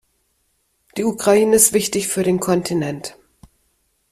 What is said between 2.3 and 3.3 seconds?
Kontinent.